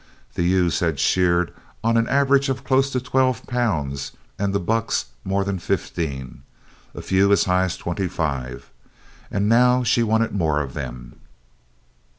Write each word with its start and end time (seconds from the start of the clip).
The 0.33 0.41
ewes 0.41 0.79
had 0.79 0.97
sheared 0.99 1.53
on 1.83 1.95
an 1.95 2.09
average 2.09 2.49
of 2.49 2.63
close 2.63 2.89
to 2.89 2.99
twelve 2.99 3.45
pounds 3.45 4.13
and 4.39 4.51
the 4.51 4.59
bucks 4.59 5.05
more 5.23 5.43
than 5.43 5.59
fifteen, 5.59 6.41
a 6.95 7.03
few 7.03 7.31
as 7.31 7.43
high 7.43 7.65
as 7.65 7.77
twenty 7.77 8.07
five. 8.07 8.71
And 9.29 9.47
now 9.47 9.83
she 9.83 10.01
wanted 10.01 10.31
more 10.31 10.59
of 10.59 10.73
them. 10.73 11.19